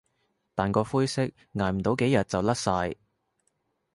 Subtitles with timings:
[0.55, 2.95] 但個灰色捱唔到幾日就甩晒